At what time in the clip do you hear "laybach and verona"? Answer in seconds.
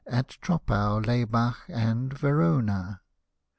1.05-3.01